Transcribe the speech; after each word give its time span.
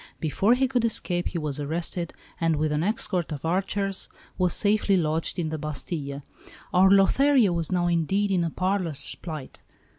Before 0.19 0.55
he 0.55 0.67
could 0.67 0.83
escape, 0.83 1.27
he 1.27 1.37
was 1.37 1.59
arrested, 1.59 2.11
and 2.39 2.55
with 2.55 2.71
an 2.71 2.81
escort 2.81 3.31
of 3.31 3.45
archers 3.45 4.09
was 4.35 4.51
safely 4.53 4.97
lodged 4.97 5.37
in 5.37 5.49
the 5.49 5.59
Bastille. 5.59 6.23
Our 6.73 6.89
Lothario 6.89 7.53
was 7.53 7.71
now 7.71 7.85
indeed 7.85 8.31
in 8.31 8.43
a 8.43 8.49
parlous 8.49 9.13
plight. 9.13 9.61